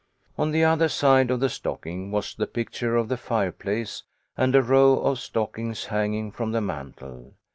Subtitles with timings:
[0.35, 4.01] On the other side of the stocking was the picture of the fireplace
[4.35, 7.35] and a row of stockings hanging from the mantel.